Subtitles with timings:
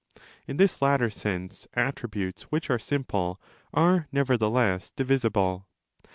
[0.47, 3.37] In this latter sense attributes which are simple®
[3.71, 5.67] are nevertheless divisible.